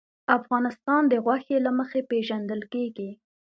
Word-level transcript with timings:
افغانستان 0.37 1.01
د 1.07 1.13
غوښې 1.25 1.57
له 1.65 1.71
مخې 1.79 1.99
پېژندل 2.09 2.61
کېږي. 2.73 3.09